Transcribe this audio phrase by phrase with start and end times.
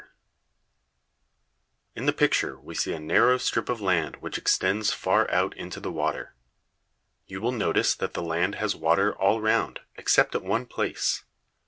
[1.95, 5.79] ]In the picture we see a narrow strip of land which extends far out into
[5.79, 6.33] the water.
[7.27, 11.23] You will notice that the land has water all round; except at one place.